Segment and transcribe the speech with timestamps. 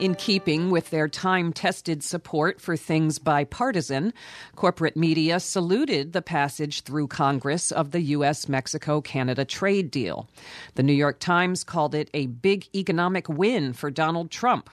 [0.00, 4.14] In keeping with their time tested support for things bipartisan,
[4.56, 8.48] corporate media saluted the passage through Congress of the U.S.
[8.48, 10.26] Mexico Canada trade deal.
[10.76, 14.70] The New York Times called it a big economic win for Donald Trump.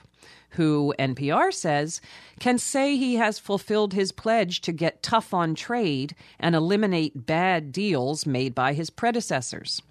[0.52, 2.00] Who, NPR says,
[2.40, 7.70] can say he has fulfilled his pledge to get tough on trade and eliminate bad
[7.70, 9.82] deals made by his predecessors.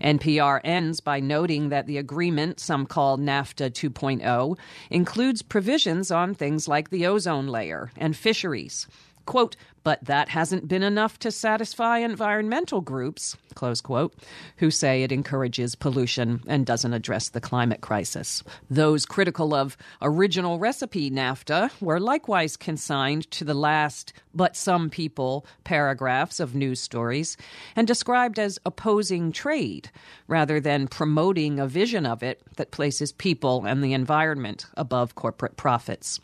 [0.00, 4.58] NPR ends by noting that the agreement, some call NAFTA 2.0,
[4.90, 8.86] includes provisions on things like the ozone layer and fisheries.
[9.26, 9.56] Quote,
[9.88, 14.12] but that hasn't been enough to satisfy environmental groups, close quote,
[14.58, 18.44] who say it encourages pollution and doesn't address the climate crisis.
[18.68, 25.46] Those critical of original recipe NAFTA were likewise consigned to the last but some people
[25.64, 27.38] paragraphs of news stories
[27.74, 29.90] and described as opposing trade
[30.26, 35.56] rather than promoting a vision of it that places people and the environment above corporate
[35.56, 36.20] profits.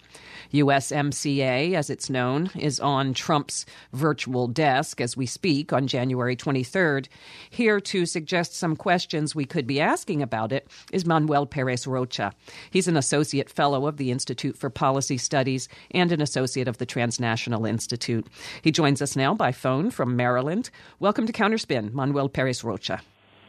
[0.52, 3.53] USMCA, as it's known, is on Trump's
[3.92, 7.08] virtual desk as we speak on January 23rd.
[7.50, 12.32] Here to suggest some questions we could be asking about it is Manuel Perez Rocha.
[12.70, 16.86] He's an associate fellow of the Institute for Policy Studies and an associate of the
[16.86, 18.26] Transnational Institute.
[18.62, 20.70] He joins us now by phone from Maryland.
[20.98, 23.00] Welcome to Counterspin, Manuel Perez Rocha.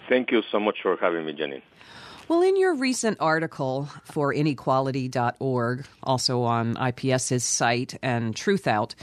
[0.08, 1.64] Thank you so much for having me, Jenny.
[2.28, 8.95] Well, in your recent article for inequality.org, also on IPS's site and Truthout,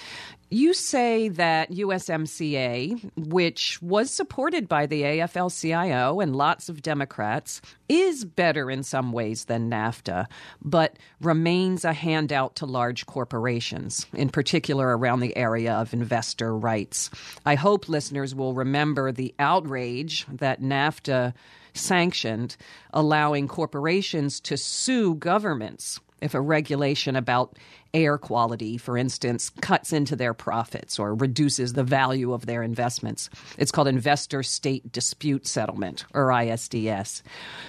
[0.53, 7.61] you say that USMCA, which was supported by the AFL CIO and lots of Democrats,
[7.89, 10.27] is better in some ways than NAFTA,
[10.62, 17.11] but remains a handout to large corporations, in particular around the area of investor rights.
[17.47, 21.34] I hope listeners will remember the outrage that NAFTA
[21.75, 22.56] sanctioned,
[22.92, 27.59] allowing corporations to sue governments if a regulation about
[27.94, 33.28] air quality, for instance, cuts into their profits or reduces the value of their investments.
[33.58, 37.22] It's called Investor State Dispute Settlement, or ISDS.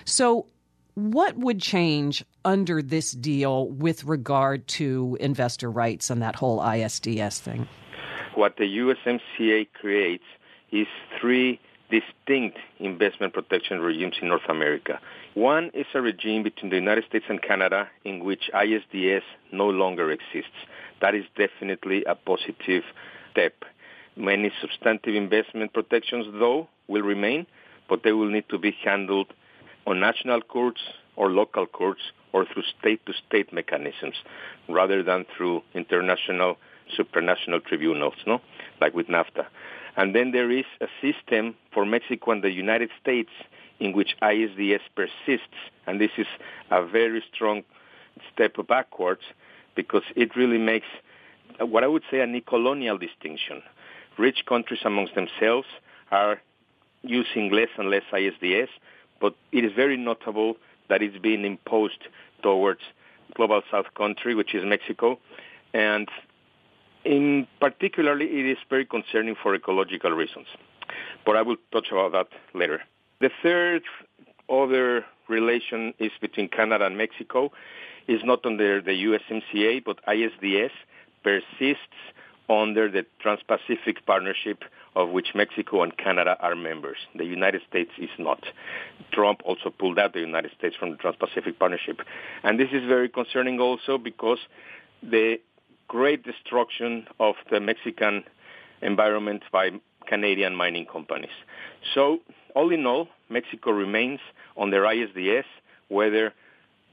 [0.05, 0.47] So,
[0.95, 7.39] what would change under this deal with regard to investor rights and that whole ISDS
[7.39, 7.67] thing?
[8.35, 10.23] What the USMCA creates
[10.71, 10.87] is
[11.19, 11.59] three
[11.93, 14.99] distinct investment protection regimes in North America.
[15.35, 19.21] One is a regime between the United States and Canada in which ISDS
[19.51, 20.57] no longer exists.
[21.01, 22.83] That is definitely a positive
[23.31, 23.53] step.
[24.15, 27.45] Many substantive investment protections, though, will remain,
[27.87, 29.27] but they will need to be handled
[29.85, 30.81] on national courts
[31.15, 32.01] or local courts
[32.31, 34.15] or through state-to-state mechanisms
[34.67, 36.57] rather than through international
[36.97, 38.41] supranational tribunals, no?
[38.81, 39.45] like with NAFTA.
[39.95, 43.29] And then there is a system for Mexico and the United States
[43.79, 45.57] in which ISDS persists.
[45.85, 46.27] And this is
[46.71, 47.63] a very strong
[48.31, 49.21] step backwards
[49.75, 50.87] because it really makes
[51.59, 53.61] what I would say a colonial distinction.
[54.17, 55.67] Rich countries amongst themselves
[56.11, 56.41] are
[57.03, 58.69] using less and less ISDS,
[59.19, 60.57] but it is very notable
[60.89, 62.07] that it's being imposed
[62.41, 62.81] towards
[63.35, 65.19] global south country, which is Mexico.
[65.73, 66.09] And
[67.05, 70.47] in particularly, it is very concerning for ecological reasons,
[71.25, 72.27] but I will touch about that
[72.57, 72.81] later.
[73.19, 73.83] The third
[74.49, 77.51] other relation is between Canada and Mexico.
[78.07, 80.71] is not under the USMCA, but ISDS
[81.23, 82.01] persists
[82.49, 84.63] under the Trans-Pacific Partnership
[84.95, 86.97] of which Mexico and Canada are members.
[87.15, 88.43] The United States is not.
[89.11, 92.01] Trump also pulled out the United States from the Trans-Pacific Partnership.
[92.43, 94.39] And this is very concerning also because
[95.01, 95.39] the
[95.93, 98.23] great destruction of the Mexican
[98.81, 99.69] environment by
[100.07, 101.37] Canadian mining companies.
[101.93, 102.19] So
[102.55, 104.19] all in all, Mexico remains
[104.57, 105.45] under ISDS,
[105.89, 106.33] whether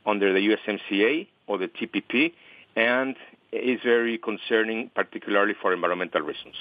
[0.05, 2.35] under the USMCA or the TPP,
[2.77, 3.17] and
[3.53, 6.57] is very concerning, particularly for environmental reasons.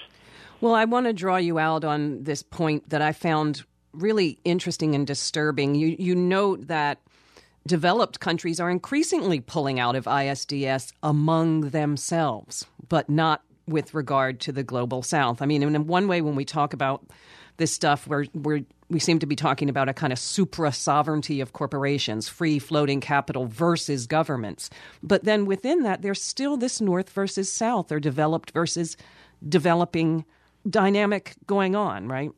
[0.61, 4.95] Well, I want to draw you out on this point that I found really interesting
[4.95, 5.75] and disturbing.
[5.75, 6.99] You you note that
[7.65, 14.51] developed countries are increasingly pulling out of ISDS among themselves, but not with regard to
[14.51, 15.41] the global south.
[15.41, 17.05] I mean, in one way, when we talk about
[17.57, 21.41] this stuff, we're, we're, we seem to be talking about a kind of supra sovereignty
[21.41, 24.69] of corporations, free floating capital versus governments.
[25.03, 28.97] But then within that, there's still this north versus south or developed versus
[29.47, 30.25] developing
[30.67, 32.31] dynamic going on, right?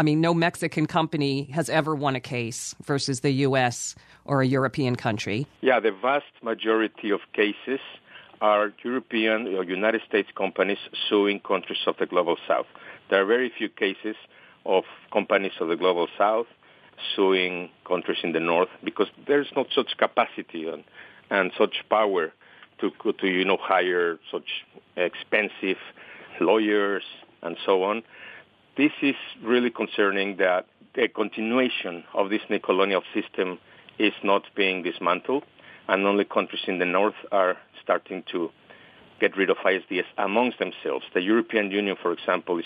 [0.00, 3.94] I mean, no Mexican company has ever won a case versus the U.S.
[4.24, 5.46] or a European country.
[5.60, 7.80] Yeah, the vast majority of cases
[8.40, 10.78] are European or United States companies
[11.10, 12.64] suing countries of the global south.
[13.10, 14.16] There are very few cases
[14.64, 16.46] of companies of the global south
[17.14, 20.82] suing countries in the north because there's not such capacity on,
[21.28, 22.32] and such power
[22.78, 24.64] to to you know hire such
[24.96, 25.76] expensive
[26.40, 27.04] lawyers
[27.42, 28.02] and so on.
[28.80, 33.58] This is really concerning that the continuation of this neocolonial system
[33.98, 35.44] is not being dismantled,
[35.86, 38.48] and only countries in the north are starting to
[39.20, 41.04] get rid of ISDS amongst themselves.
[41.12, 42.64] The European Union, for example, is,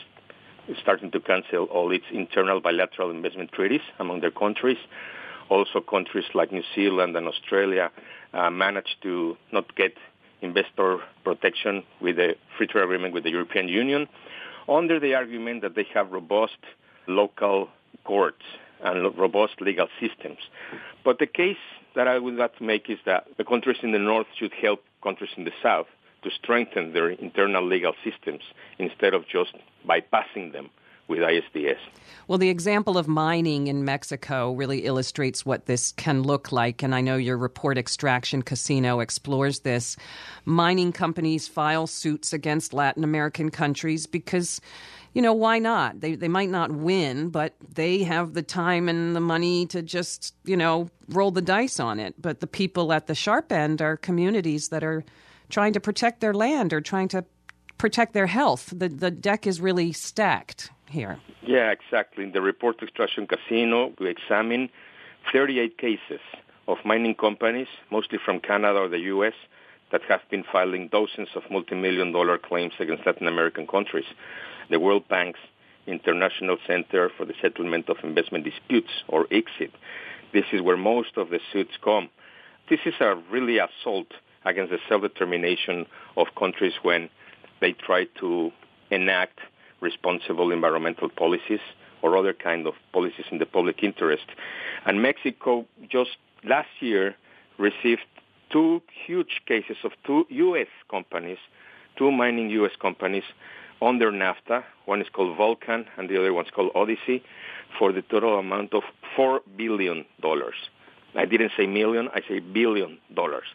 [0.80, 4.78] starting to cancel all its internal bilateral investment treaties among their countries.
[5.48, 7.90] Also, countries like New Zealand and Australia
[8.32, 9.94] uh, managed to not get
[10.42, 14.06] investor protection with a free trade agreement with the European Union
[14.68, 16.58] under the argument that they have robust
[17.06, 17.68] local
[18.04, 18.42] courts
[18.82, 20.38] and robust legal systems.
[21.04, 21.56] But the case
[21.94, 24.82] that I would like to make is that the countries in the north should help
[25.02, 25.86] countries in the south
[26.22, 28.42] to strengthen their internal legal systems
[28.78, 29.52] instead of just
[29.86, 30.70] bypassing them
[31.08, 31.78] with ISDS.
[32.26, 36.94] Well, the example of mining in Mexico really illustrates what this can look like, and
[36.94, 39.96] I know your report, Extraction Casino, explores this.
[40.46, 44.60] Mining companies file suits against Latin American countries because
[45.12, 46.00] you know, why not?
[46.00, 50.34] They they might not win, but they have the time and the money to just,
[50.44, 52.20] you know, roll the dice on it.
[52.20, 55.04] But the people at the sharp end are communities that are
[55.50, 57.24] trying to protect their land or trying to
[57.78, 58.72] protect their health.
[58.76, 61.18] The the deck is really stacked here.
[61.42, 62.24] Yeah, exactly.
[62.24, 64.70] In the report Extraction Casino, we examine
[65.32, 66.20] 38 cases
[66.68, 69.34] of mining companies, mostly from Canada or the U.S.,
[69.92, 74.06] that have been filing dozens of multi-million dollar claims against Latin American countries
[74.70, 75.40] the World Bank's
[75.86, 79.70] International Center for the Settlement of Investment Disputes, or ICSID.
[80.32, 82.08] This is where most of the suits come.
[82.68, 84.08] This is a really assault
[84.44, 85.86] against the self-determination
[86.16, 87.10] of countries when
[87.60, 88.50] they try to
[88.90, 89.38] enact
[89.84, 91.60] responsible environmental policies
[92.02, 94.26] or other kind of policies in the public interest.
[94.86, 97.14] And Mexico just last year
[97.58, 98.06] received
[98.50, 100.68] two huge cases of two U.S.
[100.90, 101.38] companies,
[101.96, 102.72] two mining U.S.
[102.80, 103.24] companies
[103.80, 104.64] under NAFTA.
[104.86, 107.22] One is called Vulcan and the other one's called Odyssey
[107.78, 108.82] for the total amount of
[109.16, 110.04] $4 billion.
[111.16, 113.46] I didn't say million, I say billion dollars.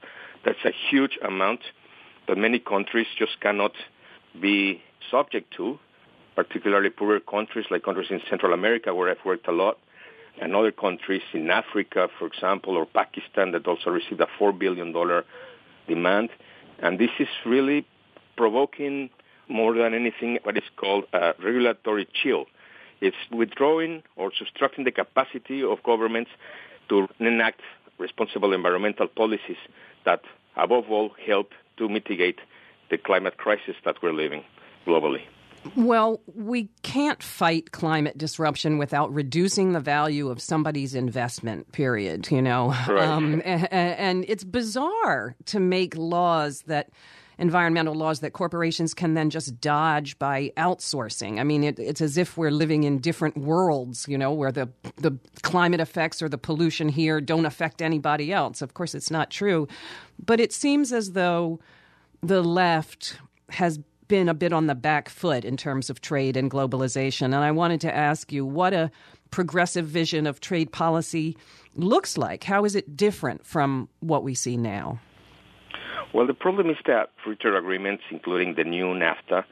[0.45, 1.61] That's a huge amount
[2.27, 3.73] that many countries just cannot
[4.39, 4.81] be
[5.11, 5.79] subject to,
[6.43, 9.77] particularly poorer countries like countries in Central America where I've worked a lot,
[10.41, 14.93] and other countries in Africa, for example, or Pakistan that also received a $4 billion
[15.87, 16.29] demand.
[16.81, 17.85] And this is really
[18.37, 19.09] provoking
[19.49, 22.45] more than anything what is called a regulatory chill.
[23.01, 26.31] It's withdrawing or subtracting the capacity of governments
[26.87, 27.61] to enact
[27.97, 29.61] responsible environmental policies
[30.05, 30.21] that,
[30.55, 32.39] above all, help to mitigate
[32.89, 34.43] the climate crisis that we're living
[34.87, 35.23] globally.
[35.75, 42.41] Well, we can't fight climate disruption without reducing the value of somebody's investment, period, you
[42.41, 42.69] know.
[42.87, 43.07] Right.
[43.07, 46.89] Um, and, and it's bizarre to make laws that
[47.37, 51.39] environmental laws that corporations can then just dodge by outsourcing.
[51.39, 54.69] I mean, it, it's as if we're living in different worlds, you know, where the
[54.97, 58.61] the climate effects or the pollution here don't affect anybody else.
[58.61, 59.67] Of course, it's not true,
[60.23, 61.59] but it seems as though
[62.21, 63.17] the left
[63.51, 63.79] has
[64.09, 67.25] been a bit on the back foot in terms of trade and globalization.
[67.25, 68.91] And I wanted to ask you what a
[69.31, 71.37] progressive vision of trade policy
[71.75, 72.43] looks like.
[72.43, 74.99] How is it different from what we see now?
[76.13, 79.45] Well, the problem is that free trade agreements, including the new NAFTA,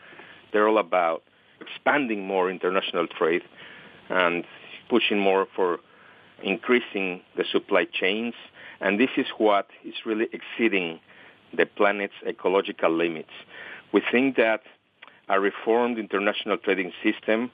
[0.52, 1.24] they're all about
[1.62, 3.44] expanding more international trade
[4.10, 4.44] and
[4.90, 5.78] pushing more for
[6.44, 8.34] increasing the supply chains.
[8.82, 11.00] And this is what is really exceeding
[11.56, 13.32] the planet's ecological limits.
[13.94, 14.62] We think that
[15.30, 17.52] a reformed international trading system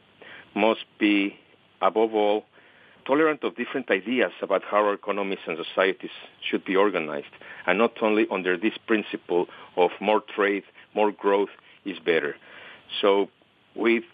[0.55, 1.37] must be,
[1.81, 2.45] above all,
[3.05, 6.11] tolerant of different ideas about how our economies and societies
[6.41, 7.33] should be organized,
[7.65, 10.63] and not only under this principle of more trade,
[10.93, 11.49] more growth
[11.85, 12.35] is better.
[13.01, 13.29] So
[13.75, 14.05] we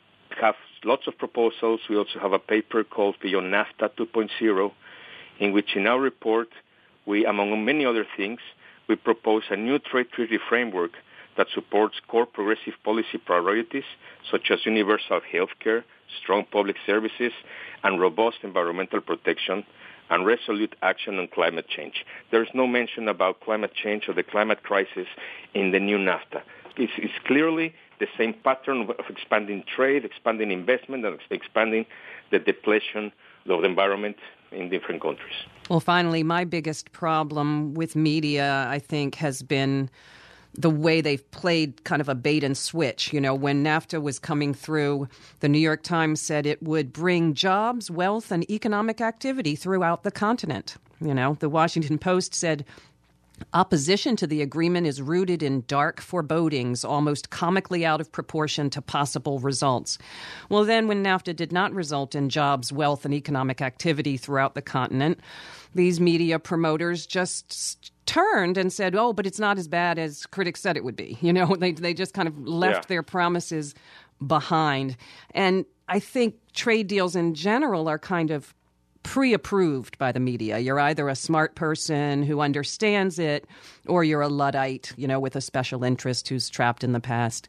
[0.42, 1.82] have lots of proposals.
[1.90, 4.72] We also have a paper called Beyond NAFTA 2.0,
[5.40, 6.50] in which in our report,
[7.06, 8.40] we, among many other things,
[8.88, 10.92] we propose a new trade treaty framework
[11.40, 13.86] that supports core progressive policy priorities
[14.30, 15.86] such as universal health care,
[16.22, 17.32] strong public services,
[17.82, 19.64] and robust environmental protection
[20.10, 22.04] and resolute action on climate change.
[22.30, 25.08] There is no mention about climate change or the climate crisis
[25.54, 26.42] in the new NAFTA.
[26.76, 31.86] It's, it's clearly the same pattern of expanding trade, expanding investment, and expanding
[32.32, 33.14] the depletion
[33.48, 34.18] of the environment
[34.52, 35.36] in different countries.
[35.70, 39.90] Well, finally, my biggest problem with media, I think, has been
[40.54, 43.14] the way they've played kind of a bait and switch.
[43.14, 45.08] You know, when NAFTA was coming through,
[45.40, 50.12] the New York Times said it would bring jobs, wealth, and economic activity throughout the
[50.12, 50.76] continent.
[51.02, 52.66] You know, the Washington Post said
[53.54, 58.82] Opposition to the agreement is rooted in dark forebodings, almost comically out of proportion to
[58.82, 59.98] possible results.
[60.50, 64.62] Well, then, when NAFTA did not result in jobs, wealth, and economic activity throughout the
[64.62, 65.20] continent,
[65.74, 70.60] these media promoters just turned and said, "Oh, but it's not as bad as critics
[70.62, 72.88] said it would be." You know, they they just kind of left yeah.
[72.88, 73.76] their promises
[74.26, 74.98] behind.
[75.36, 78.56] And I think trade deals in general are kind of
[79.04, 80.58] pre approved by the media.
[80.58, 83.46] You're either a smart person who understands it
[83.88, 87.48] or you're a Luddite, you know, with a special interest who's trapped in the past.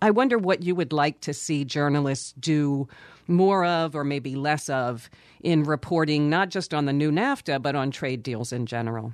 [0.00, 2.86] I wonder what you would like to see journalists do
[3.26, 5.10] more of or maybe less of
[5.42, 9.12] in reporting, not just on the new NAFTA, but on trade deals in general.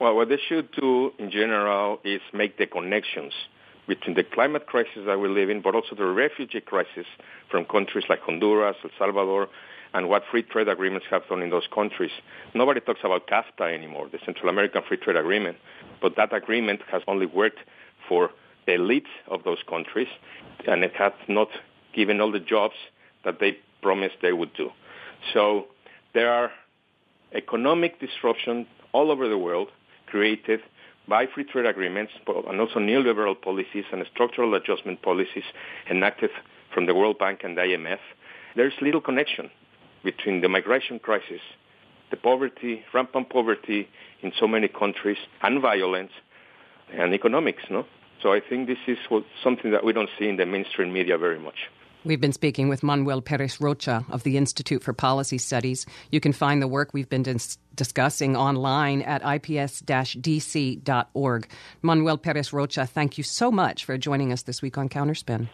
[0.00, 3.34] Well, what they should do in general is make the connections
[3.86, 7.04] between the climate crisis that we live in, but also the refugee crisis
[7.50, 9.48] from countries like Honduras, El Salvador,
[9.92, 12.12] and what free trade agreements have done in those countries.
[12.54, 15.58] Nobody talks about CAFTA anymore, the Central American Free Trade Agreement,
[16.00, 17.58] but that agreement has only worked
[18.08, 18.30] for
[18.64, 20.08] the elites of those countries,
[20.66, 21.48] and it has not
[21.94, 22.76] given all the jobs
[23.26, 24.70] that they promised they would do.
[25.34, 25.66] So
[26.14, 26.50] there are
[27.34, 29.68] economic disruption all over the world
[30.10, 30.60] created
[31.08, 35.44] by free trade agreements and also neoliberal policies and structural adjustment policies
[35.90, 36.30] enacted
[36.72, 37.98] from the World Bank and the IMF.
[38.56, 39.50] There's little connection
[40.04, 41.40] between the migration crisis,
[42.10, 43.88] the poverty, rampant poverty
[44.22, 46.12] in so many countries, and violence,
[46.92, 47.86] and economics, no?
[48.22, 51.16] So I think this is what, something that we don't see in the mainstream media
[51.16, 51.70] very much.
[52.02, 55.84] We've been speaking with Manuel Perez Rocha of the Institute for Policy Studies.
[56.10, 59.88] You can find the work we've been dis- discussing online at ips-dc.org.
[61.82, 65.50] Manuel Perez Rocha, thank you so much for joining us this week on Counterspin.